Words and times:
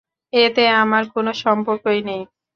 এতে 0.33 0.63
আমার 0.81 1.03
কোনো 1.15 1.31
সম্পর্কই 1.43 1.99
নেই। 2.09 2.21